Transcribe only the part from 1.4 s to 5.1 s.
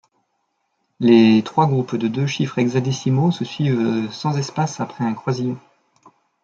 trois groupes de deux chiffres hexadécimaux se suivent sans espace après